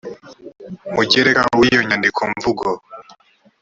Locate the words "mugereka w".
0.93-1.59